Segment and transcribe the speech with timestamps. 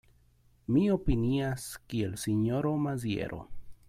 [0.75, 3.43] Mi opinias kiel sinjoro Maziero.